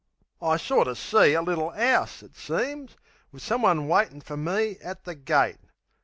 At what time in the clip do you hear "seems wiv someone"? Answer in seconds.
2.35-3.87